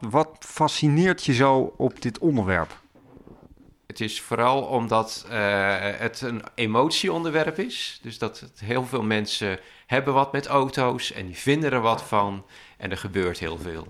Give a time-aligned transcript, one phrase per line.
[0.00, 2.78] wat fascineert je zo op dit onderwerp?
[3.86, 5.32] Het is vooral omdat uh,
[5.80, 7.98] het een emotieonderwerp is.
[8.02, 12.02] Dus dat het heel veel mensen hebben wat met auto's en die vinden er wat
[12.02, 12.44] van.
[12.76, 13.86] En er gebeurt heel veel.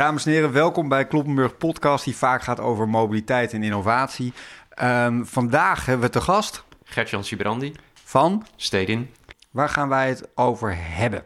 [0.00, 4.32] Dames en heren, welkom bij Kloppenburg Podcast, die vaak gaat over mobiliteit en innovatie.
[4.82, 6.64] Um, vandaag hebben we te gast...
[6.84, 7.72] Gertjan Sibrandi.
[7.94, 8.46] Van?
[8.56, 9.10] Stedin.
[9.50, 11.24] Waar gaan wij het over hebben?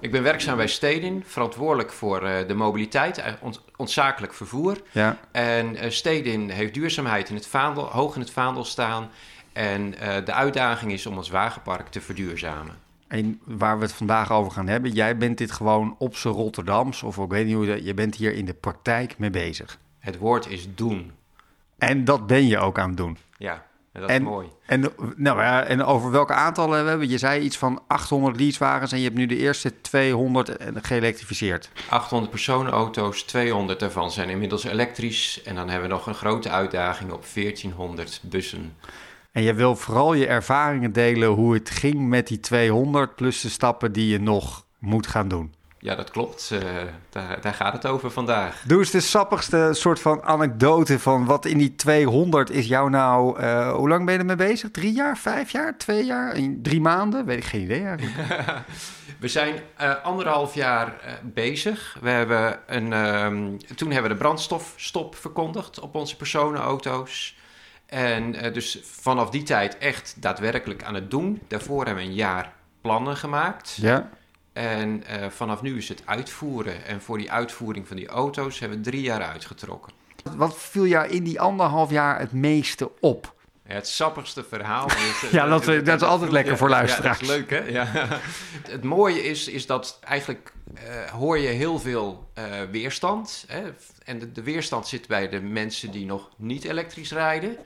[0.00, 4.80] Ik ben werkzaam bij Stedin, verantwoordelijk voor uh, de mobiliteit, ont ontzakelijk vervoer.
[4.90, 5.16] Ja.
[5.32, 9.10] En uh, Stedin heeft duurzaamheid in het vaandel, hoog in het vaandel staan.
[9.52, 9.90] En
[10.24, 12.74] de uitdaging is om ons wagenpark te verduurzamen.
[13.08, 17.02] En waar we het vandaag over gaan hebben, jij bent dit gewoon op z'n Rotterdams,
[17.02, 19.78] of ik weet niet hoe dat, je bent hier in de praktijk mee bezig.
[19.98, 21.12] Het woord is doen.
[21.80, 23.18] En dat ben je ook aan het doen.
[23.38, 24.48] Ja, en dat is mooi.
[24.66, 24.80] En,
[25.16, 27.08] nou ja, en over welke aantallen hebben we?
[27.08, 31.70] Je zei iets van 800 leasewagens en je hebt nu de eerste 200 geëlektrificeerd.
[31.88, 35.42] 800 personenauto's, 200 daarvan zijn inmiddels elektrisch.
[35.42, 38.76] En dan hebben we nog een grote uitdaging op 1400 bussen.
[39.32, 43.48] En je wil vooral je ervaringen delen hoe het ging met die 200 plus de
[43.48, 45.54] stappen die je nog moet gaan doen.
[45.82, 46.50] Ja, dat klopt.
[46.52, 46.60] Uh,
[47.10, 48.62] daar, daar, gaat het over vandaag.
[48.66, 53.40] Doe eens de sappigste soort van anekdote van wat in die 200 is jou nou...
[53.40, 54.70] Uh, hoe lang ben je ermee bezig?
[54.70, 57.24] Drie jaar, vijf jaar, twee jaar, drie maanden?
[57.24, 58.16] Weet ik geen idee eigenlijk.
[59.20, 61.96] we zijn uh, anderhalf jaar bezig.
[62.00, 67.38] We hebben een, um, toen hebben we de brandstofstop verkondigd op onze personenauto's.
[67.86, 71.40] En dus vanaf die tijd echt daadwerkelijk aan het doen.
[71.48, 73.78] Daarvoor hebben we een jaar plannen gemaakt.
[73.80, 74.10] Ja.
[74.52, 76.84] En uh, vanaf nu is het uitvoeren.
[76.84, 79.92] En voor die uitvoering van die auto's hebben we drie jaar uitgetrokken.
[80.36, 83.34] Wat viel jou in die anderhalf jaar het meeste op?
[83.62, 84.88] Het sappigste verhaal.
[85.30, 87.20] ja, dat, dat, dat, is altijd lekker voor luisteraars.
[87.20, 87.58] Ja, dat is leuk, hè?
[87.58, 87.86] Ja.
[88.76, 93.44] het mooie is, is dat eigenlijk uh, hoor je heel veel uh, weerstand.
[93.48, 93.62] Hè?
[94.04, 97.56] En de, de, weerstand zit bij de mensen die nog niet elektrisch rijden.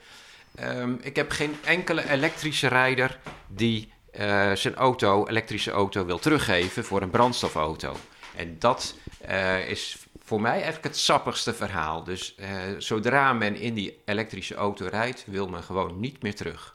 [0.63, 6.85] Um, ik heb geen enkele elektrische rijder die uh, zijn auto, elektrische auto, wil teruggeven
[6.85, 7.97] voor een brandstofauto.
[8.37, 8.95] En dat
[9.29, 12.05] uh, is voor mij eigenlijk het sappigste verhaal.
[12.05, 12.47] Dus uh,
[12.79, 16.75] zodra men in die elektrische auto rijdt, wil men gewoon niet meer terug.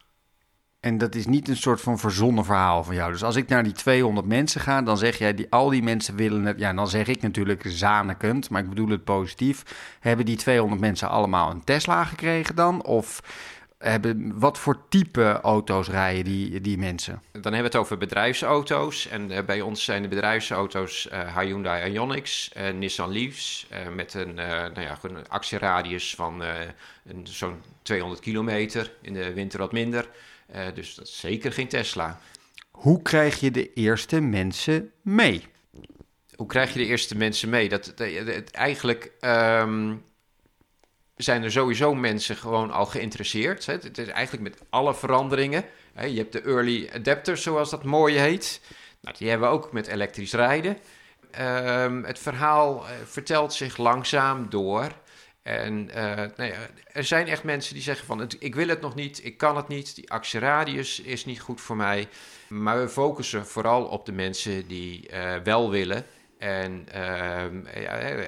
[0.80, 3.12] En dat is niet een soort van verzonnen verhaal van jou.
[3.12, 6.16] Dus als ik naar die 200 mensen ga, dan zeg jij, die, al die mensen
[6.16, 6.60] willen het.
[6.60, 9.64] Ja, dan zeg ik natuurlijk zanekend, maar ik bedoel het positief.
[10.00, 12.84] Hebben die 200 mensen allemaal een Tesla gekregen dan?
[12.84, 13.22] Of
[13.80, 17.22] hebben, wat voor type auto's rijden die, die mensen?
[17.32, 19.08] Dan hebben we het over bedrijfsauto's.
[19.08, 23.68] En uh, bij ons zijn de bedrijfsauto's uh, Hyundai Ioniq's, uh, Nissan Leafs...
[23.96, 26.44] met een, nou ja, een actieradius van
[27.24, 30.10] zo'n 200 kilometer, in de winter wat minder.
[30.74, 32.20] dus dat is zeker geen Tesla.
[32.72, 35.46] Hoe krijg je de eerste mensen mee?
[36.36, 37.70] Hoe krijg je de eerste mensen mee?
[37.70, 39.12] Dat, dat, eigenlijk...
[39.22, 40.08] Um,
[41.24, 43.66] zijn er sowieso mensen gewoon al geïnteresseerd.
[43.66, 43.74] Hè?
[43.74, 45.66] Het is eigenlijk met alle veranderingen.
[45.94, 46.06] Hè?
[46.06, 48.62] Je hebt de early adapters, zoals dat mooi heet.
[49.02, 50.78] Nou, die hebben we ook met elektrisch rijden.
[51.40, 54.92] Um, het verhaal uh, vertelt zich langzaam door.
[55.42, 56.58] En uh, nou ja,
[56.92, 58.30] er zijn echt mensen die zeggen van...
[58.40, 59.96] ik wil het nog niet, ik kan het niet.
[59.96, 62.08] Die actieradius is niet goed voor mij.
[62.48, 66.06] Maar we focussen vooral op de mensen die uh, wel willen...
[66.40, 68.26] En uh, ja,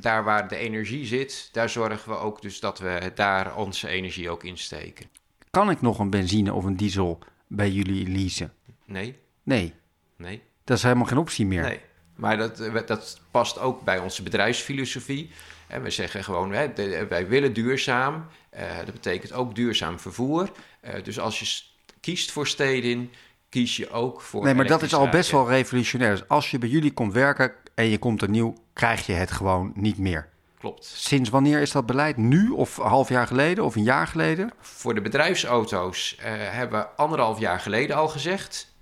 [0.00, 4.30] daar waar de energie zit, daar zorgen we ook dus dat we daar onze energie
[4.30, 5.06] ook insteken.
[5.50, 8.52] Kan ik nog een benzine of een diesel bij jullie leasen?
[8.84, 9.16] Nee.
[9.42, 9.74] Nee?
[10.16, 10.42] Nee.
[10.64, 11.62] Dat is helemaal geen optie meer?
[11.62, 11.80] Nee.
[12.16, 15.30] Maar dat, dat past ook bij onze bedrijfsfilosofie.
[15.66, 16.72] En we zeggen gewoon, hè,
[17.08, 18.26] wij willen duurzaam.
[18.54, 20.52] Uh, dat betekent ook duurzaam vervoer.
[20.84, 21.62] Uh, dus als je
[22.00, 23.10] kiest voor steden
[23.52, 24.44] kies je ook voor.
[24.44, 26.10] Nee, maar dat is al best wel revolutionair.
[26.10, 29.30] Dus als je bij jullie komt werken en je komt er nieuw, krijg je het
[29.30, 30.28] gewoon niet meer.
[30.58, 30.84] Klopt.
[30.84, 32.16] Sinds wanneer is dat beleid?
[32.16, 34.50] Nu of een half jaar geleden of een jaar geleden?
[34.60, 38.74] Voor de bedrijfsauto's uh, hebben we anderhalf jaar geleden al gezegd: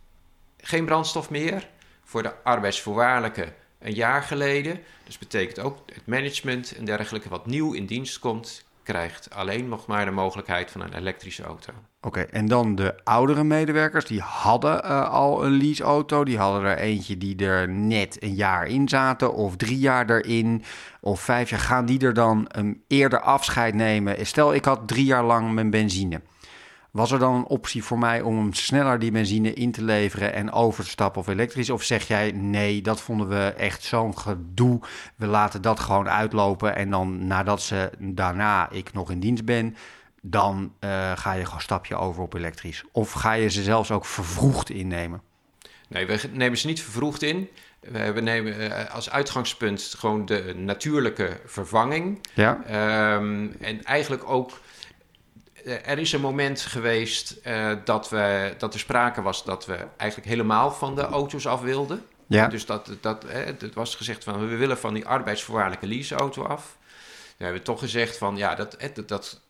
[0.56, 1.68] geen brandstof meer.
[2.04, 4.80] Voor de arbeidsvoorwaardelijke een jaar geleden.
[5.04, 9.86] Dus betekent ook het management en dergelijke wat nieuw in dienst komt, krijgt alleen nog
[9.86, 11.72] maar de mogelijkheid van een elektrische auto.
[12.02, 16.24] Oké, en dan de oudere medewerkers, die hadden uh, al een leaseauto.
[16.24, 20.62] Die hadden er eentje die er net een jaar in zaten, of drie jaar erin,
[21.00, 21.60] of vijf jaar.
[21.60, 24.26] Gaan die er dan een eerder afscheid nemen?
[24.26, 26.20] Stel, ik had drie jaar lang mijn benzine.
[26.90, 30.32] Was er dan een optie voor mij om hem sneller die benzine in te leveren
[30.32, 31.70] en over te stappen op elektrisch?
[31.70, 34.80] Of zeg jij nee, dat vonden we echt zo'n gedoe.
[35.16, 39.76] We laten dat gewoon uitlopen en dan nadat ze daarna ik nog in dienst ben,
[40.22, 42.84] dan eh, ga je gewoon stapje over op elektrisch.
[42.92, 45.22] Of ga je ze zelfs ook vervroegd innemen?
[45.88, 47.48] Nee, we nemen ze niet vervroegd in.
[47.80, 52.18] We, nemen eh, als uitgangspunt gewoon de natuurlijke vervanging.
[52.34, 52.62] Ja.
[52.66, 54.60] Ehm, en eigenlijk ook,
[55.64, 60.30] er is een moment geweest eh, dat, we, dat er sprake was dat we eigenlijk
[60.30, 62.06] helemaal van de auto's af wilden.
[62.26, 62.46] Ja.
[62.46, 66.76] Dus dat, dat, eh, het was gezegd van we willen van die arbeidsvoorwaardelijke leaseauto af.
[67.36, 69.40] We hebben toch gezegd van ja, dat, eh, dat, dat,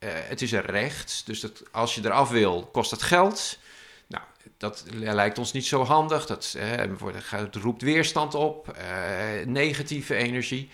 [0.00, 1.22] eh, het is een recht.
[1.24, 3.58] Dus dat, als je eraf wil, kost dat geld.
[4.06, 4.22] Nou,
[4.56, 6.26] dat lijkt ons niet zo handig.
[6.26, 6.86] Dat, eh,
[7.30, 10.70] het roept weerstand op, eh, negatieve energie.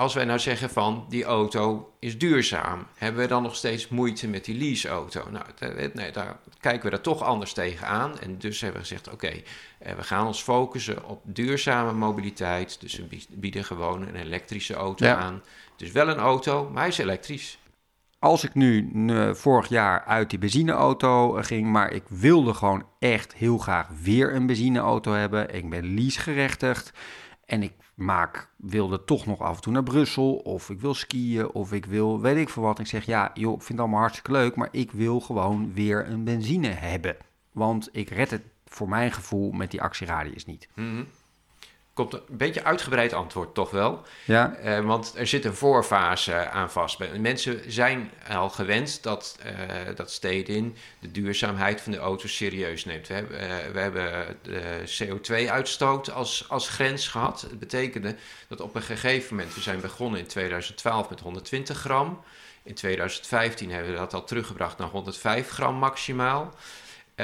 [0.00, 4.28] Als wij nou zeggen van die auto is duurzaam, hebben we dan nog steeds moeite
[4.28, 5.30] met die leaseauto?
[5.30, 8.18] Nou, dat- nee, daar kijken we er toch anders tegenaan.
[8.18, 9.32] En dus hebben we gezegd: oké,
[9.78, 12.80] eh, we gaan ons focussen op duurzame mobiliteit.
[12.80, 15.16] Dus we bie- bieden gewoon een elektrische auto Ja.
[15.16, 15.42] aan.
[15.76, 17.58] Dus wel een auto, maar hij is elektrisch.
[18.18, 22.84] Als ik nu eh, vorig jaar uit die benzineauto eh, ging, maar ik wilde gewoon
[22.98, 25.54] echt heel graag weer een benzineauto hebben.
[25.54, 26.92] Ik ben leasegerechtigd
[27.50, 31.50] en ik maak, wilde toch nog af en toe naar Brussel of ik wil skiën
[31.50, 32.78] of ik wil weet ik veel wat.
[32.78, 36.08] Ik zeg ja, joh, ik vind het allemaal hartstikke leuk, maar ik wil gewoon weer
[36.08, 37.16] een benzine hebben.
[37.52, 40.68] Want ik red het voor mijn gevoel met die actieradius niet.
[40.74, 41.04] Mhm.
[41.94, 44.02] Komt een beetje uitgebreid antwoord, toch wel?
[44.24, 46.98] Ja, Eh, want er zit een voorfase aan vast.
[47.18, 53.08] Mensen zijn al gewend dat, eh dat Stedin de duurzaamheid van de auto's serieus neemt.
[53.08, 57.40] We hebben, eh, we hebben de CO2-uitstoot als, als grens gehad.
[57.40, 58.16] Het betekende
[58.48, 62.20] dat op een gegeven moment, we zijn begonnen in 2012 met 120 gram.
[62.62, 66.54] In 2015 hebben we dat al teruggebracht naar 105 gram maximaal.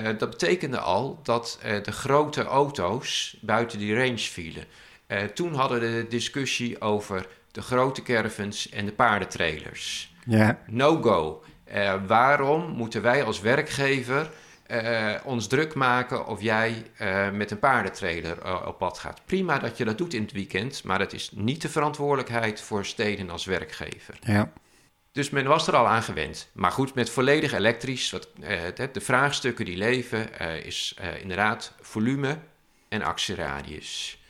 [0.05, 4.65] Eh, dat betekende al dat eh, de grote auto's buiten die range vielen.
[5.07, 10.15] Eh, toen hadden we de discussie over de grote caravans en de paardentrailers.
[10.25, 11.43] ja, No go.
[12.07, 14.31] Waarom moeten wij als werkgever
[15.25, 16.83] ons druk maken of jij
[17.33, 19.21] met een paardentrailer op pad gaat?
[19.25, 22.85] Prima dat je dat doet in het weekend, maar dat is niet de verantwoordelijkheid voor
[22.85, 24.19] steden als werkgever.
[24.21, 24.53] ja.
[25.17, 26.51] Dus men was er al aan gewend.
[26.53, 31.73] Maar goed, met volledig elektrisch, wat, eh, de, vraagstukken die leven, eh, is eh, inderdaad
[31.81, 32.39] volume
[32.89, 34.21] en actieradius.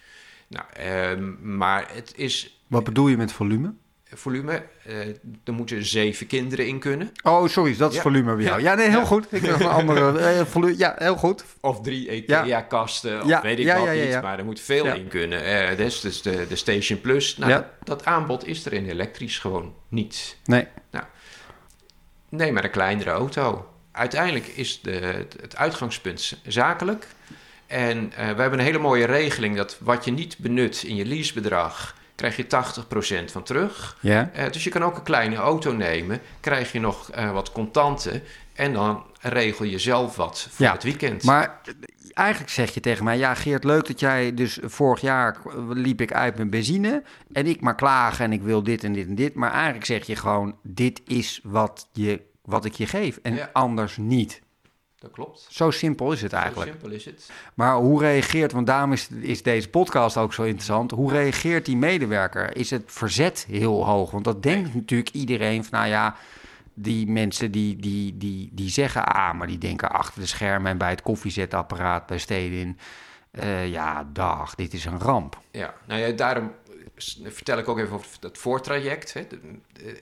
[0.49, 3.75] Nou, ehm, maar het is Wat bedoel je met volume?
[4.17, 4.99] Volume, eh,
[5.45, 7.13] er moeten zeven kinderen in kunnen.
[7.23, 8.03] Oh, sorry, dat is Ja.
[8.03, 8.61] volume bij jou.
[8.63, 9.05] Ja, nee, heel Ja.
[9.05, 9.27] goed.
[9.31, 10.79] Ik dacht een andere eh, volume.
[10.79, 11.45] Ja, heel goed.
[11.61, 12.45] Of drie Ja.
[12.45, 14.23] ETA-kasten, of Ja, weet ik wat niet.
[14.23, 15.45] Maar er moet veel in kunnen.
[15.45, 17.57] Eh dus, dus de, de Station Plus, nou, Ja.
[17.57, 20.37] dat, dat aanbod is er in elektrisch gewoon niet.
[20.45, 20.67] Nee.
[22.29, 23.69] Nee, maar een kleinere auto.
[23.93, 24.91] Uiteindelijk is de,
[25.41, 27.07] het- uitgangspunt zakelijk.
[27.67, 31.97] En we hebben een hele mooie regeling dat wat je niet benut in je leasebedrag,
[32.17, 32.47] krijg je
[33.29, 33.97] 80% van terug.
[34.01, 34.31] Ja.
[34.33, 38.23] Eh, dus je kan ook een kleine auto nemen, krijg je nog eh, wat contanten
[38.53, 41.23] en dan regel je zelf wat voor Ja, het weekend.
[41.23, 41.73] Maar eh,
[42.13, 45.37] eigenlijk zeg je tegen mij, ja Geert, leuk dat jij dus vorig jaar
[45.69, 47.03] liep ik uit met benzine
[47.33, 49.35] en ik maar klagen en ik wil dit en dit en dit.
[49.35, 53.51] Maar eigenlijk zeg je gewoon, dit is wat, je, wat ik je geef en Ja.
[53.53, 54.41] anders niet.
[55.07, 55.47] Dat klopt.
[55.49, 56.71] Zo simpel is het Zo eigenlijk.
[56.71, 57.31] simpel is het.
[57.55, 60.91] Maar hoe reageert, want daarom is, is deze podcast ook zo interessant.
[60.91, 62.57] Hoe reageert die medewerker?
[62.57, 64.11] Is het verzet heel hoog?
[64.11, 66.17] Want dat denkt natuurlijk iedereen van, nou ja,
[66.75, 70.79] die mensen die, die, die, die zeggen A, maar die denken achter de schermen en
[70.79, 72.79] bij het koffiezetapparaat bij Stedin.
[73.31, 75.41] eh, ja, dag, dit is een ramp.
[75.51, 76.53] Ja, nou ja, daarom
[77.23, 79.13] vertel ik ook even over dat voortraject.
[79.13, 79.21] Hè.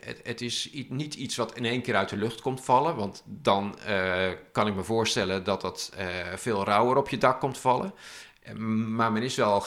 [0.01, 3.23] Het, het is niet iets wat in één keer uit de lucht komt vallen, want
[3.25, 7.59] dan eh, kan ik me voorstellen dat dat eh, veel rauwer op je dak komt
[7.59, 7.95] vallen.
[8.43, 9.61] Eh, Maar men is wel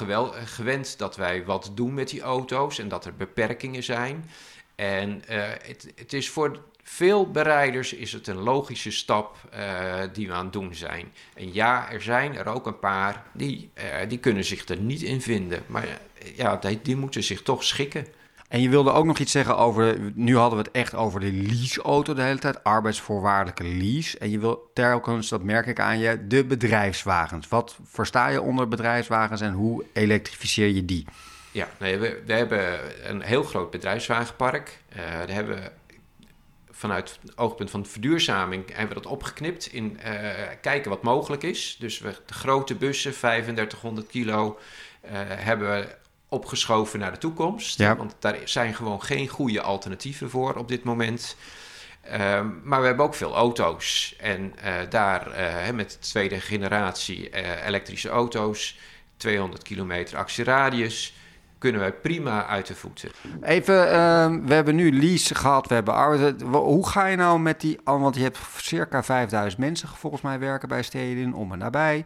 [0.45, 4.29] gewend dat wij wat doen met die auto's en dat er beperkingen zijn.
[4.75, 9.59] En het, het is voor veel bereiders is het een logische stap eh,
[10.13, 11.11] die we aan het doen zijn.
[11.33, 15.01] En ja, er zijn er ook een paar die, eh, die kunnen zich er niet
[15.01, 15.63] in vinden.
[15.65, 18.07] Maar eh, ja, die, die moeten zich toch schikken.
[18.47, 21.31] En je wilde ook nog iets zeggen over, nu hadden we het echt over de
[21.31, 24.17] leaseauto de hele tijd, arbeidsvoorwaardelijke lease.
[24.17, 27.47] En je wil telkens, dat merk ik aan je, de bedrijfswagens.
[27.47, 31.05] Wat versta je onder bedrijfswagens en hoe elektrificeer je die?
[31.51, 34.79] Ja, nee, we, we hebben een heel groot bedrijfswagenpark.
[34.95, 35.71] Daar hebben we
[36.77, 40.13] vanuit het oogpunt van verduurzaming hebben we dat opgeknipt in eh,
[40.61, 41.75] kijken wat mogelijk is.
[41.79, 44.59] Dus we, de grote bussen, 3500 kilo,
[45.01, 45.95] eh, hebben we
[46.29, 47.77] opgeschoven naar de toekomst.
[47.77, 47.95] Ja.
[47.95, 51.35] Want daar zijn gewoon geen goede alternatieven voor op dit moment.
[52.01, 54.15] Ehm, maar we hebben ook veel auto's.
[54.19, 55.31] En eh, daar
[55.75, 57.29] met de tweede generatie
[57.65, 58.77] elektrische auto's,
[59.17, 61.13] 200 kilometer actieradius.
[61.57, 63.09] Kunnen wij prima uit de voeten.
[63.41, 66.41] Even, ehm, we hebben nu lease gehad, we hebben arbeid.
[66.41, 70.67] Hoe ga je nou met die, want je hebt circa 5000 mensen volgens mij werken
[70.67, 72.05] bij Stedin, om en nabij.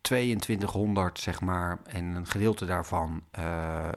[0.00, 3.88] 2200 zeg maar, en een gedeelte daarvan uh,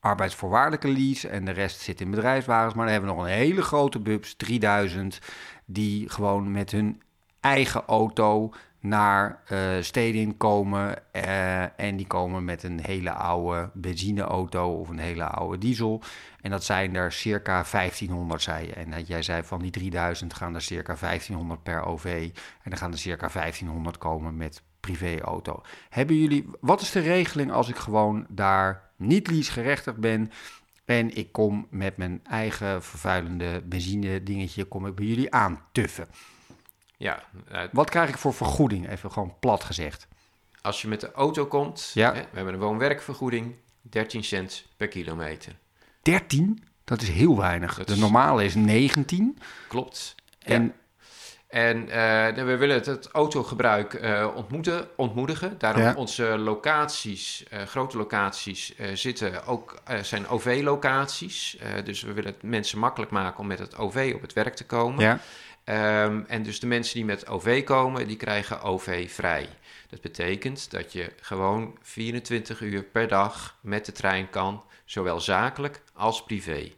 [0.00, 2.74] arbeidsvoorwaardelijke lease en de rest zit in bedrijfswagens.
[2.74, 5.18] Maar dan hebben we nog een hele grote bubs, 3000,
[5.64, 7.02] die gewoon met hun
[7.40, 8.52] eigen auto
[8.82, 11.02] naar uh, Stedin komen.
[11.12, 16.02] Uh, en die komen met een hele oude benzineauto of een hele oude diesel.
[16.40, 18.72] En dat zijn er circa 1500, zei je.
[18.72, 22.30] En jij zei van die 3000 gaan er circa 1500 per OV.
[22.62, 25.62] En dan gaan er circa 1500 komen met privéauto.
[25.88, 30.30] Hebben jullie, wat is de regeling als ik gewoon daar niet leasegerechtigd ben
[30.84, 36.08] en ik kom met mijn eigen vervuilende benzine dingetje, kom ik bij jullie aantuffen?
[37.02, 37.22] Ja.
[37.52, 38.88] Uh, wat krijg ik voor vergoeding?
[38.88, 40.08] Even gewoon plat gezegd.
[40.60, 42.14] Als je met de auto komt, ja.
[42.14, 45.56] hè, we hebben een woon-werkvergoeding, 13 cent per kilometer.
[46.02, 46.64] 13?
[46.84, 47.74] Dat is heel weinig.
[47.74, 49.38] Dat de normale is 19.
[49.68, 50.14] Klopt.
[50.38, 50.72] En ja.
[51.52, 55.58] En uh, we willen het, het autogebruik uh, ontmoeten, ontmoedigen.
[55.58, 55.94] Daarom Ja.
[55.94, 61.58] onze locaties, uh, grote locaties, zitten ook, zijn OV-locaties.
[61.84, 64.66] dus we willen het mensen makkelijk maken om met het OV op het werk te
[64.66, 65.00] komen.
[65.00, 65.18] ja.
[65.64, 69.48] Um, en dus de mensen die met OV komen, die krijgen OV vrij.
[69.88, 75.82] Dat betekent dat je gewoon 24 uur per dag met de trein kan, zowel zakelijk
[75.94, 76.72] als privé.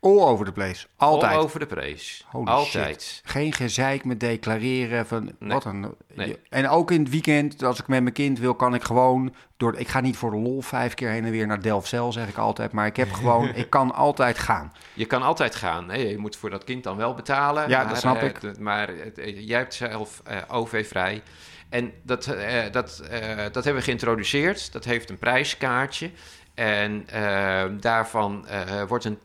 [0.00, 0.86] All over the place.
[0.96, 1.32] Altijd.
[1.32, 2.24] All over de prijs.
[2.26, 3.02] Holy Altijd.
[3.02, 3.20] shit.
[3.24, 5.52] Geen gezeik met declareren van Nee.
[5.52, 5.94] wat een.
[6.14, 6.38] Nee.
[6.48, 9.76] En ook in het weekend, als ik met mijn kind wil, kan ik gewoon door.
[9.76, 12.36] Ik ga niet voor de lol vijf keer heen en weer naar Delfzijl, zeg ik
[12.38, 12.72] altijd.
[12.72, 14.72] Maar ik heb gewoon, ik kan altijd gaan.
[14.94, 15.90] Je kan altijd gaan.
[15.90, 15.96] Hè?
[15.96, 17.68] Je moet voor dat kind dan wel betalen.
[17.68, 18.58] Ja, maar, dat snap eh, ik.
[18.58, 21.22] maar eh, jij hebt zelf eh, OV-vrij.
[21.68, 24.72] En dat, eh, dat, eh, dat hebben we geïntroduceerd.
[24.72, 26.10] Dat heeft een prijskaartje.
[26.58, 29.18] En eh, daarvan eh, wordt een,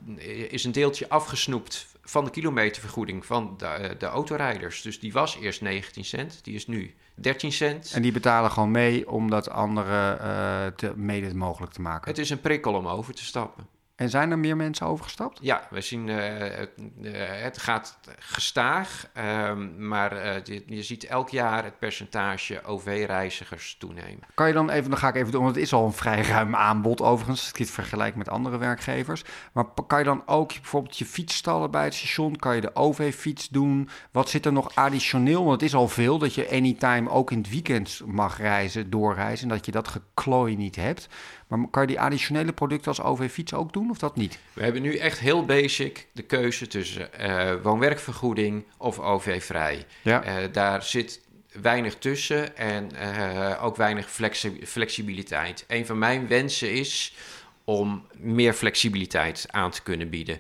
[0.49, 4.81] is een deeltje afgesnoept van de kilometervergoeding van de, eh, de autorijders.
[4.81, 7.91] Dus die was eerst 19 cent, die is nu 13 cent.
[7.93, 12.09] En die betalen gewoon mee om dat anderen eh, te, mede mogelijk te maken.
[12.09, 13.67] Het is een prikkel om over te stappen.
[13.95, 15.39] En zijn er meer mensen overgestapt?
[15.41, 16.69] Ja, we zien uh, het,
[17.01, 19.09] uh, het gaat gestaag,
[19.47, 24.19] um, maar uh, je, je, ziet elk jaar het percentage OV-reizigers toenemen.
[24.33, 26.21] Kan je dan even, dan ga ik even doen, want het is al een vrij
[26.21, 29.23] ruim aanbod overigens, als ik dit vergelijk met andere werkgevers.
[29.51, 32.35] Maar kan je dan ook bijvoorbeeld je fiets stallen bij het station?
[32.35, 33.89] Kan je de OV-fiets doen?
[34.11, 35.45] Wat zit er nog additioneel?
[35.45, 39.49] Want het is al veel dat je anytime ook in het weekend mag reizen, doorreizen,
[39.49, 41.09] en dat je dat geklooi niet hebt.
[41.57, 44.39] Maar kan je die additionele producten als OV-fiets ook doen of dat niet?
[44.53, 49.85] We hebben nu echt heel basic de keuze tussen uh, woon-werkvergoeding of OV-vrij.
[50.01, 50.25] Ja.
[50.25, 51.21] Uh, daar zit
[51.61, 55.65] weinig tussen en uh, ook weinig flexi flexibiliteit.
[55.67, 57.15] Een van mijn wensen is
[57.63, 60.39] om meer flexibiliteit aan te kunnen bieden.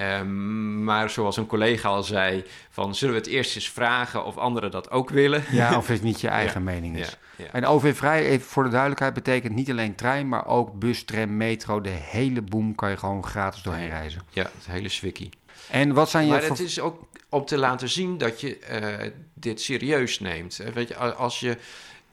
[0.00, 4.36] Um, maar zoals een collega al zei, van zullen we het eerst eens vragen of
[4.36, 5.44] anderen dat ook willen?
[5.50, 7.16] Ja, of het niet je eigen ja, mening is.
[7.36, 7.52] Ja, ja.
[7.52, 11.80] En OV-vrij, even voor de duidelijkheid, betekent niet alleen trein, maar ook bus, tram, metro.
[11.80, 14.22] De hele boom kan je gewoon gratis doorheen reizen.
[14.30, 15.30] Ja, het hele swikkie.
[15.70, 16.30] En wat zijn je...
[16.30, 20.60] Maar het is ook om te laten zien dat je uh, dit serieus neemt.
[20.74, 21.56] Weet je, als je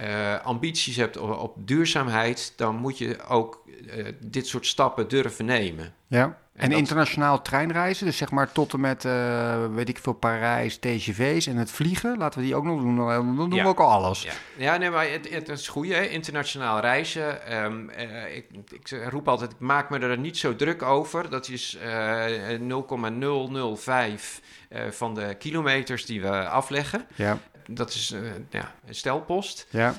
[0.02, 3.64] uh, ambities hebt op, op, duurzaamheid, dan moet je ook
[3.98, 5.94] uh, dit soort stappen durven nemen.
[6.08, 6.38] Ja.
[6.58, 11.48] En, internationaal treinreizen, dus zeg maar tot en met, uh, weet ik veel, Parijs, TGV's
[11.48, 12.96] en het vliegen, laten we die ook nog doen.
[12.96, 13.64] Dan doen ja.
[13.64, 14.24] we ook al alles.
[14.24, 16.08] Ja, ja nee, maar het, het is goed, hè?
[16.08, 17.56] internationaal reizen.
[17.64, 21.30] Um, uh, ik, ik, roep altijd, ik maak me er niet zo druk over.
[21.30, 24.42] Dat is uh, 0,005
[24.90, 27.06] van de kilometers die we afleggen.
[27.16, 27.38] Ja.
[27.70, 29.68] Dat is uh, ja, een stelpost.
[29.70, 29.94] Ja.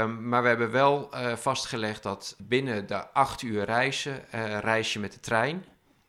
[0.00, 4.24] Um, maar we hebben wel uh, vastgelegd dat binnen de acht uur reizen
[4.60, 5.64] reis je met de trein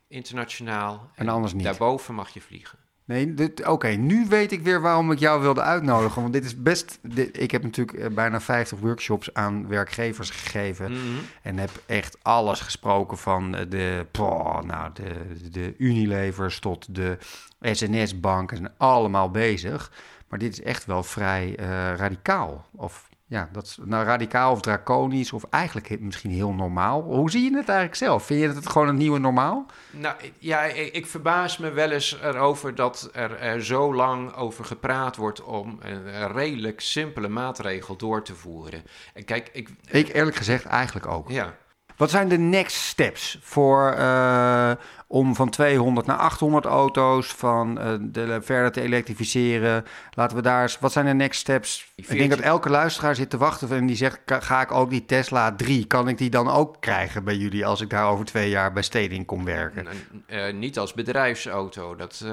[0.08, 1.12] internationaal.
[1.16, 1.64] En anders niet.
[1.64, 2.80] Daarboven mag je vliegen.
[3.06, 6.22] Nee, oké, okay, nu weet ik weer waarom ik jou wilde uitnodigen.
[6.22, 7.00] Want dit is best.
[7.02, 10.92] Dit, ik heb natuurlijk uh, bijna 50 workshops aan werkgevers gegeven.
[10.92, 11.20] Mm -hmm.
[11.42, 17.18] En heb echt alles gesproken van de, poh, nou, de, de Unilevers tot de
[17.62, 18.52] SNS-bank.
[18.52, 19.92] En allemaal bezig.
[20.30, 22.66] Maar dit is echt wel vrij uh, radicaal.
[22.72, 25.34] Of ja, dat is nou radicaal of draconisch.
[25.34, 27.02] Of eigenlijk misschien heel normaal.
[27.02, 28.26] Hoe zie je het eigenlijk zelf?
[28.26, 29.66] Vind je het gewoon een nieuwe normaal?
[29.92, 34.66] Nou ja, ik, ik verbaas me wel eens erover dat er, er zo lang over
[34.66, 38.84] gepraat wordt om een redelijk simpele maatregel door te voeren.
[39.14, 39.70] En kijk, ik.
[39.90, 41.30] Ik eerlijk gezegd eigenlijk ook.
[41.30, 41.56] Ja.
[41.98, 44.72] Wat zijn de next steps voor, eh,
[45.08, 49.86] om van 200 naar 800 auto's, van eh, de, verder te elektrificeren?
[50.12, 51.94] Laten we daar eens, wat zijn de next steps?
[51.96, 55.06] Ik denk dat elke luisteraar zit te wachten en die zegt, ga ik ook die
[55.06, 58.50] Tesla 3, kan ik die dan ook krijgen bij jullie als ik daar over twee
[58.50, 59.88] jaar bij Steding kom werken?
[60.28, 62.26] Uh, niet als bedrijfsauto, dat,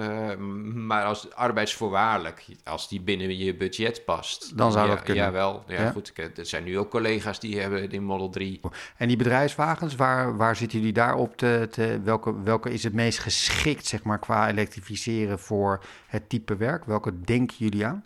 [0.75, 4.57] maar als arbeidsvoorwaardelijk, als die binnen je budget past.
[4.57, 5.25] Dan zou dat kunnen.
[5.25, 5.91] Jawel, ja, ja?
[5.91, 8.61] goed, er zijn nu ook collega's die hebben die Model 3.
[8.97, 9.17] En die
[9.57, 11.37] bedrijfswagens, waar, waar zitten jullie daar op?
[11.37, 16.57] Te, te, welke, welke is het meest geschikt, zeg maar, qua elektrificeren voor het type
[16.57, 16.85] werk?
[16.85, 18.05] Welke denken jullie aan?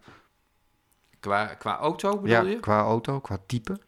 [1.21, 3.79] Qua, qua auto bedoel ja, qua auto, qua type?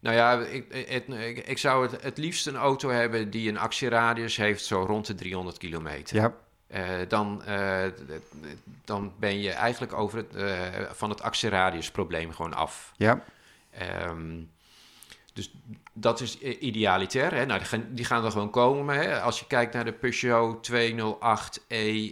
[0.00, 4.36] Nou ja, ik, ik, ik zou het, het liefst een auto hebben die een actieradius
[4.36, 6.16] heeft zo rond de 300 kilometer.
[6.16, 6.34] Ja.
[6.68, 7.84] Uh, dan, uh,
[8.84, 10.50] dan ben je eigenlijk over het, uh,
[10.92, 12.92] van het actieradiusprobleem gewoon af.
[12.96, 13.24] Ja.
[14.08, 14.50] Um,
[15.32, 15.54] dus
[15.96, 17.34] dat is idealitair.
[17.34, 17.46] Hè?
[17.46, 18.94] Nou, die, gaan, die gaan er gewoon komen.
[18.96, 19.20] Hè?
[19.20, 20.74] Als je kijkt naar de Peugeot 208e,
[21.68, 22.10] uh,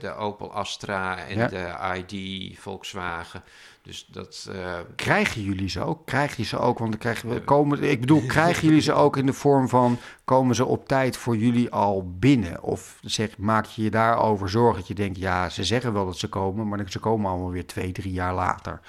[0.00, 3.42] de Opel Astra en de ID Volkswagen.
[3.82, 4.48] Dus dat...
[4.54, 4.78] Uh...
[4.96, 6.06] Krijgen jullie ze ook?
[6.06, 6.78] Krijg je ze ook?
[6.78, 9.98] Want dan krijgen we, komen, ik bedoel, krijgen jullie ze ook in de vorm van...
[10.24, 12.62] komen ze op tijd voor jullie al binnen?
[12.62, 15.18] Of zeg, maak je je daarover zorgen dat je denkt...
[15.18, 18.34] ja, ze zeggen wel dat ze komen, maar ze komen allemaal weer twee, drie jaar
[18.34, 18.80] later.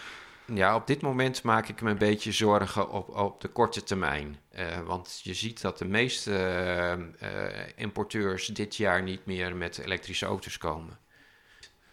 [0.46, 4.38] Ja, op dit moment maak ik me een beetje zorgen op, op de korte termijn.
[4.56, 9.78] Uh, want je ziet dat de meeste uh, uh, importeurs dit jaar niet meer met
[9.78, 10.98] elektrische auto's komen.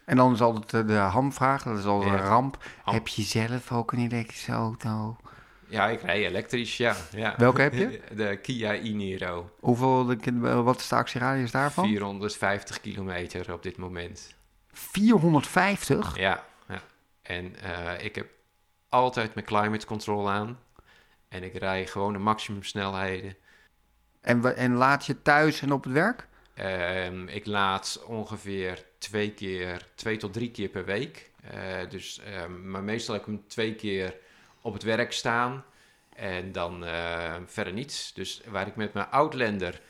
[0.05, 2.65] En dan is altijd de hamvraag, dat is al een ramp.
[2.85, 5.17] Heb je zelf ook een elektrische auto?
[5.67, 6.97] Ja, ik rij elektrisch, ja.
[7.11, 7.35] ja.
[7.37, 8.01] Welke heb je?
[8.17, 9.51] De Kia e-Niro.
[9.61, 10.17] Hoeveel,
[10.65, 11.87] wat is de actieradius daarvan?
[11.87, 14.35] 450 kilometer op dit moment.
[14.73, 16.17] 450?
[16.19, 16.83] Ja, ja.
[17.23, 17.55] en
[18.01, 18.27] ik heb
[18.91, 20.59] altijd mijn climate control aan.
[21.29, 23.37] En ik rij gewoon de maximumsnelheden.
[24.21, 26.29] En, en laat je thuis en op het werk?
[27.07, 31.31] Um, ik laat ongeveer twee keer, twee tot drie keer per week.
[31.55, 34.17] Uh, dus, um, maar meestal heb ik hem twee keer
[34.61, 35.65] op het werk staan.
[36.17, 38.13] En dan uh, verder niets.
[38.13, 39.81] Dus waar ik met mijn Outlander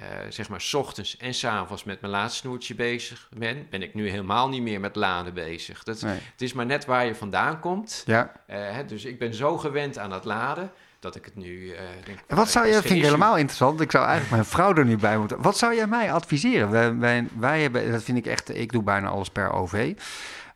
[0.00, 3.94] uh, zeg maar, s ochtends en s avonds met mijn laadsnoertje bezig ben, ben ik
[3.94, 5.82] nu helemaal niet meer met laden bezig.
[5.82, 6.18] Dat, nee.
[6.32, 8.02] Het is maar net waar je vandaan komt.
[8.06, 8.32] Ja.
[8.50, 12.18] Uh, dus ik ben zo gewend aan het laden dat ik het nu uh, denk.
[12.26, 13.80] En wat zou je, dat vind ik helemaal interessant.
[13.80, 15.42] Ik zou eigenlijk mijn vrouw er nu bij moeten.
[15.42, 16.70] Wat zou jij mij adviseren?
[16.70, 19.94] Wij, wij, wij hebben, dat vind ik echt, ik doe bijna alles per OV.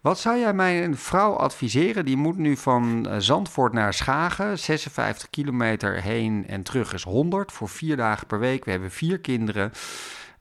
[0.00, 2.04] Wat zou jij mijn vrouw adviseren?
[2.04, 4.58] Die moet nu van Zandvoort naar Schagen.
[4.58, 8.64] 56 kilometer heen en terug is 100 voor vier dagen per week.
[8.64, 9.72] We hebben vier kinderen.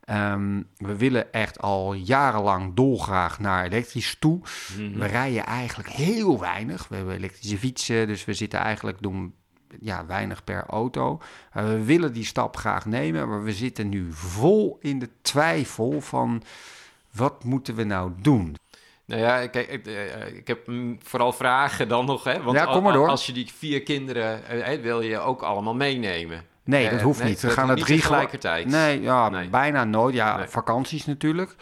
[0.09, 4.39] Um, we willen echt al jarenlang dolgraag naar elektrisch toe.
[4.77, 4.99] Mm-hmm.
[4.99, 6.87] We rijden eigenlijk heel weinig.
[6.87, 9.33] We hebben elektrische fietsen, dus we zitten eigenlijk doen
[9.79, 11.21] ja, weinig per auto.
[11.57, 16.01] Uh, we willen die stap graag nemen, maar we zitten nu vol in de twijfel
[16.01, 16.43] van
[17.11, 18.55] wat moeten we nou doen?
[19.05, 19.55] Nou ja, ik,
[20.35, 20.71] ik heb
[21.03, 22.43] vooral vragen dan nog, hè?
[22.43, 23.07] Want ja, kom maar door.
[23.07, 26.43] als je die vier kinderen uh, wil je ook allemaal meenemen.
[26.63, 27.41] Nee, dat hoeft niet.
[27.41, 28.65] We gaan het drie tegelijkertijd.
[28.65, 29.49] Nee, ja, nee.
[29.49, 30.15] bijna nooit.
[30.15, 30.47] Ja, nee.
[30.47, 31.55] vakanties natuurlijk.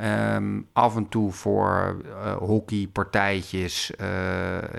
[0.00, 3.92] Um, af en toe voor uh, hockeypartijtjes.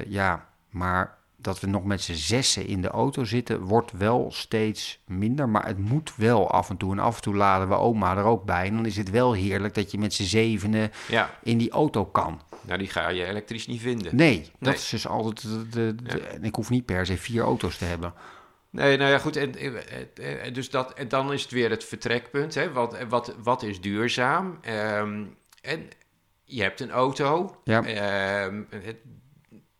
[0.07, 4.99] ja, maar dat we nog met z'n zessen in de auto zitten, wordt wel steeds
[5.05, 5.49] minder.
[5.49, 6.91] Maar het moet wel af en toe.
[6.91, 8.65] En af en toe laden we oma er ook bij.
[8.65, 11.39] En dan is het wel heerlijk dat je met z'n zevenen ja.
[11.43, 12.41] in die auto kan.
[12.61, 14.15] Nou, die ga je elektrisch niet vinden.
[14.15, 14.73] Nee, dat nee.
[14.73, 15.41] is dus altijd...
[15.41, 16.25] De, de, de, ja.
[16.25, 18.13] En ik hoef niet per se vier auto's te hebben.
[18.69, 19.35] Nee, nou ja, goed.
[19.35, 19.53] En,
[20.53, 22.53] dus dat, en dan is het weer het vertrekpunt.
[22.53, 22.71] Hè?
[22.71, 24.59] Wat, wat, wat is duurzaam?
[24.99, 25.87] Um, en
[26.43, 27.59] je hebt een auto.
[27.63, 28.45] Ja.
[28.45, 28.97] Um, het,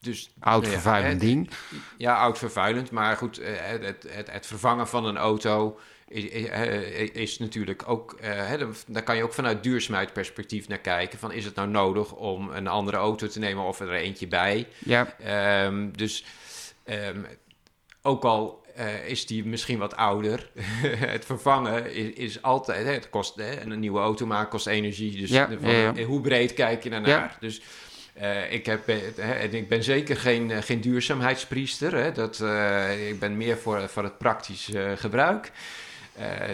[0.08, 1.50] dus, oud ja, vervuilend het, ding.
[1.98, 2.91] Ja, oud vervuilend.
[2.91, 8.17] Maar goed, het, het, het vervangen van een auto is, is, is natuurlijk ook...
[8.24, 11.20] Uh, daar kan je ook vanuit duurzaamheidsperspectief naar kijken.
[11.20, 14.67] Van, is het nou nodig om een andere auto te nemen of er eentje bij?
[14.78, 15.15] Ja.
[15.65, 16.26] Um, dus
[16.86, 17.26] um,
[18.02, 20.50] ook al uh, is die misschien wat ouder.
[21.15, 25.17] het vervangen is, is altijd, hè, het kost, hè, een nieuwe auto maken kost energie.
[25.17, 26.04] Dus ja, van, ja, ja.
[26.04, 27.10] hoe breed kijk je daarnaar?
[27.10, 27.38] Ja.
[27.39, 27.62] Dus
[28.21, 31.95] uh, ik, heb, uh, ik ben zeker geen, uh, geen duurzaamheidspriester.
[31.95, 32.43] Hè, dat,
[33.08, 35.51] ik ben meer voor, voor het praktisch gebruik.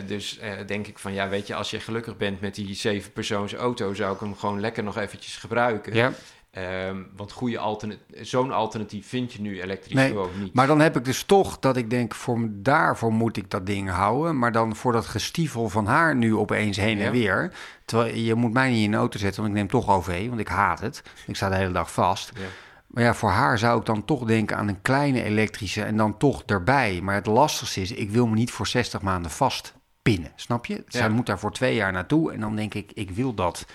[0.05, 3.93] dus denk ik van ja, weet je, als je gelukkig bent met die zevenpersoons auto,
[3.93, 5.93] zou ik hem gewoon lekker nog eventjes gebruiken.
[5.93, 6.13] Ja.
[6.57, 10.53] Um, want goede alternat zo'n alternatief vind je nu elektrisch nee, gewoon niet.
[10.53, 13.89] Maar dan heb ik dus toch dat ik denk, voor, daarvoor moet ik dat ding
[13.89, 14.39] houden.
[14.39, 17.05] Maar dan voor dat gestiefel van haar nu opeens heen ja.
[17.05, 17.53] en weer.
[17.85, 20.39] Terwijl je moet mij niet in de auto zetten, want ik neem toch OV, want
[20.39, 21.03] ik haat het.
[21.27, 22.31] Ik sta de hele dag vast.
[22.33, 22.45] Ja.
[22.87, 26.17] Maar ja, voor haar zou ik dan toch denken aan een kleine elektrische en dan
[26.17, 26.99] toch erbij.
[27.03, 30.83] Maar het lastigste is, ik wil me niet voor 60 maanden vastpinnen, snap je?
[30.87, 31.09] Zij Ja.
[31.09, 33.65] moet daar voor twee jaar naartoe en dan denk ik, ik wil dat.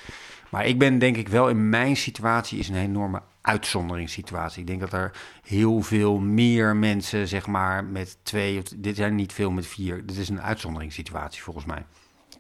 [0.51, 4.61] Maar ik ben denk ik wel in mijn situatie is een enorme uitzonderingssituatie.
[4.61, 8.63] Ik denk dat er heel veel meer mensen, zeg maar, met twee...
[8.77, 10.07] Dit zijn niet veel met vier.
[10.07, 11.85] Dit is een uitzonderingssituatie volgens mij.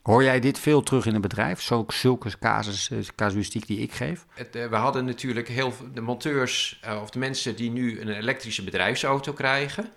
[0.03, 1.61] Hoor jij dit veel terug in het bedrijf?
[1.89, 4.27] Zulke casus, eh, casuïstiek die ik geef?
[4.35, 8.65] Eh, we hadden natuurlijk heel de monteurs eh, of de mensen die nu een elektrische
[8.65, 9.91] bedrijfsauto krijgen.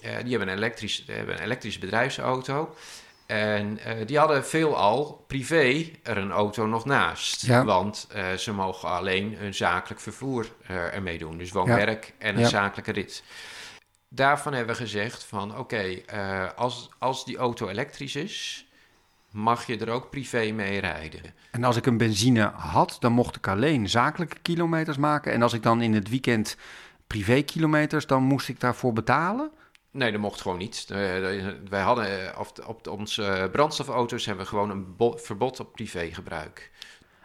[0.00, 2.74] die hebben een, elektrisch, hebben een elektrische bedrijfsauto.
[3.30, 7.46] En eh, die hadden veelal privé er een auto nog naast.
[7.46, 7.64] Ja.
[7.64, 11.38] Want eh, ze mogen alleen hun zakelijk vervoer eh, ermee doen.
[11.38, 12.48] Dus woon-werk en een Ja.
[12.48, 13.22] zakelijke rit.
[14.08, 16.00] Daarvan hebben we gezegd van oké,
[16.56, 18.66] als, als die auto elektrisch is,
[19.30, 21.20] mag je er ook privé mee rijden.
[21.50, 25.32] En als ik een benzine had, dan mocht ik alleen zakelijke kilometers maken.
[25.32, 26.56] En als ik dan in het weekend
[27.06, 29.50] privé kilometers, dan moest ik daarvoor betalen.
[29.92, 30.86] Nee, dat mocht gewoon niet.
[30.88, 30.96] Eh,
[31.68, 35.72] wij hadden eh, op, op onze eh, brandstofauto's hebben we gewoon een bo- verbod op
[35.72, 36.70] privégebruik.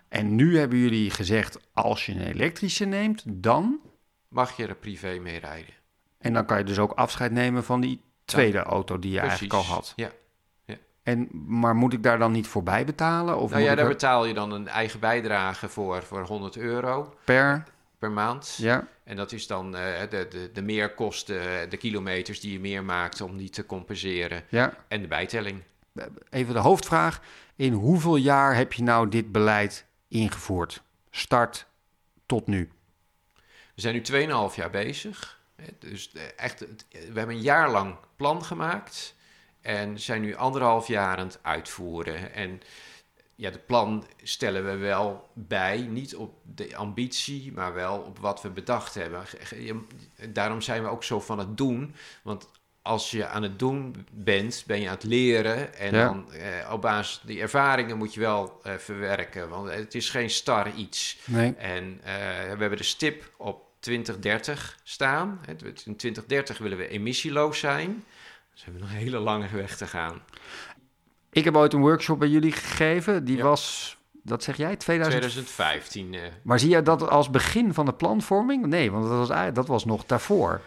[0.08, 3.80] En nu hebben jullie gezegd, als je een elektrische neemt, dan...
[4.28, 5.74] Mag je er privé mee rijden?
[6.18, 9.54] En dan kan je dus ook afscheid nemen van die tweede auto die je eigenlijk
[9.54, 9.94] al had.
[9.96, 10.12] Ja.
[11.04, 13.38] En, maar moet ik daar dan niet voorbij betalen?
[13.38, 17.14] Of Nou ja, daar er betaal je dan een eigen bijdrage voor, voor 100 euro
[17.24, 17.64] per...
[18.06, 18.56] per maand.
[18.58, 22.84] Ja, En dat is dan eh, de, de, de meerkosten, de kilometers die je meer
[22.84, 24.44] maakt om die te compenseren.
[24.50, 24.74] ja.
[24.88, 25.62] En de bijtelling.
[26.30, 27.22] Even de hoofdvraag.
[27.56, 30.82] In hoeveel jaar heb je nou dit beleid ingevoerd?
[31.12, 31.66] Start
[32.26, 32.70] tot nu.
[33.76, 34.02] We zijn nu
[34.52, 35.40] 2,5 jaar bezig.
[35.80, 39.16] Dus eh, echt, we hebben een jaar lang plan gemaakt.
[39.62, 42.34] En zijn nu anderhalf jaar aan het uitvoeren.
[42.34, 42.62] En
[43.36, 45.78] ja, de plan stellen we wel bij.
[45.78, 49.24] Niet op de ambitie, maar wel op wat we bedacht hebben.
[50.30, 51.96] Daarom zijn we ook zo van het doen.
[52.24, 52.50] Want
[52.82, 55.74] als je aan het doen bent, ben je aan het leren.
[55.76, 56.04] En Ja.
[56.06, 59.50] dan eh, op basis die ervaringen moet je wel eh, verwerken.
[59.50, 61.18] Want het is geen star iets.
[61.26, 61.54] Nee.
[61.56, 62.14] En eh,
[62.54, 65.40] we hebben de stip op 2030 staan.
[65.48, 65.56] In
[65.96, 68.04] 2030 willen we emissieloos zijn.
[68.52, 70.22] Dus we hebben nog een hele lange weg te gaan.
[71.36, 73.26] Ik heb ooit een workshop bij jullie gegeven.
[73.26, 73.44] Die Ja.
[73.44, 75.22] was, dat zeg jij, 2000?
[75.22, 76.14] 2015.
[76.14, 78.66] eh, Maar zie jij dat als begin van de planvorming?
[78.66, 80.62] Nee, want dat was, dat was nog daarvoor.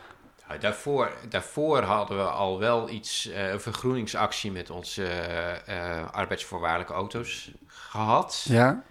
[0.48, 6.92] nou, daarvoor, daarvoor hadden we al wel iets, eh, een vergroeningsactie met onze eh, arbeidsvoorwaardelijke
[6.92, 8.44] auto's gehad.
[8.48, 8.82] Ja.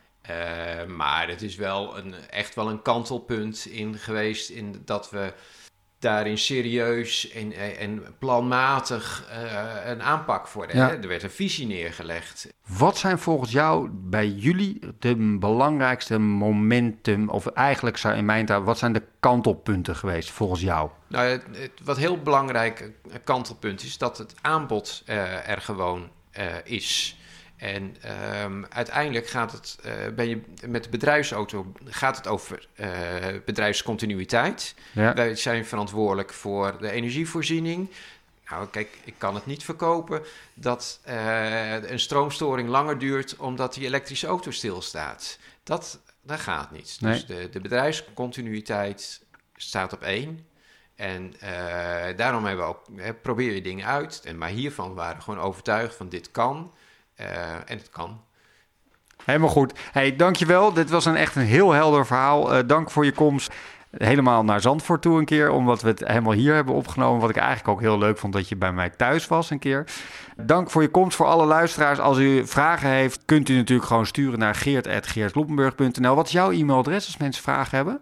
[0.87, 5.33] Maar het is wel een, echt wel een kantelpunt in geweest in dat we
[5.99, 10.87] daarin serieus en, en planmatig eh, een aanpak voor Ja.
[10.87, 10.95] hè?
[11.01, 12.47] Er werd een visie neergelegd.
[12.67, 18.63] Wat zijn volgens jou bij jullie de belangrijkste momentum, of eigenlijk zou in mijn taal,
[18.63, 20.89] wat zijn de kantelpunten geweest volgens jou?
[21.07, 26.09] Nou, het, het- wat heel belangrijk eh, kantelpunt is dat het aanbod eh, er gewoon
[26.63, 27.17] is.
[27.57, 32.89] En ehm, uiteindelijk gaat het, eh, ben je, met de bedrijfsauto gaat het over eh,
[33.45, 34.75] bedrijfscontinuïteit.
[34.91, 35.13] Ja.
[35.13, 37.89] Wij zijn verantwoordelijk voor de energievoorziening.
[38.49, 40.21] Nou, kijk, ik kan het niet verkopen
[40.53, 45.39] dat eh, een stroomstoring langer duurt omdat die elektrische auto stilstaat.
[45.63, 46.97] Dat, dat gaat niet.
[46.99, 47.13] Nee.
[47.13, 49.21] Dus de, de bedrijfscontinuïteit
[49.55, 50.45] staat op één.
[50.95, 51.33] En
[52.15, 54.21] daarom hebben we ook, hè, probeer je dingen uit.
[54.23, 56.71] En, maar hiervan waren we gewoon overtuigd van dit kan.
[57.17, 58.21] Eh, en het kan.
[59.25, 59.79] Helemaal goed.
[59.91, 60.73] Hey, dankjewel.
[60.73, 62.53] Dit was een echt een heel helder verhaal.
[62.53, 63.53] Eh, dank voor je komst.
[63.97, 67.21] Helemaal naar Zandvoort toe een keer, omdat we het helemaal hier hebben opgenomen.
[67.21, 69.83] Wat ik eigenlijk ook heel leuk vond dat je bij mij thuis was een keer.
[70.35, 71.99] Dank voor je komst voor alle luisteraars.
[71.99, 76.15] Als u vragen heeft, kunt u natuurlijk gewoon sturen naar geert.geertkloppenburg.nl.
[76.15, 78.01] Wat is jouw e-mailadres als mensen vragen hebben?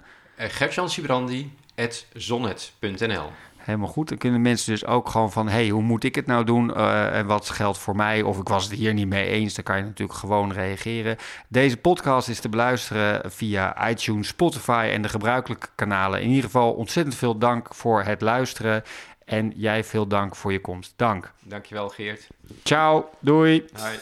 [3.12, 3.24] Uh.
[3.66, 4.10] Helemaal goed.
[4.10, 6.76] Dan kunnen mensen dus ook gewoon van: hey, hoe moet ik het nou doen?
[6.76, 8.22] Eh, en wat geldt voor mij?
[8.22, 9.54] Of ik was het hier niet mee eens.
[9.54, 11.18] Dan kan je natuurlijk gewoon reageren.
[11.48, 16.22] Deze podcast is te beluisteren via iTunes, Spotify en de gebruikelijke kanalen.
[16.22, 18.84] In ieder geval ontzettend veel dank voor het luisteren.
[19.24, 20.94] En jij veel dank voor je komst.
[20.96, 21.32] Dank.
[21.40, 22.28] Dankjewel, Geert.
[22.64, 23.10] Ciao.
[23.20, 23.66] Doei.
[23.74, 23.96] Hoi.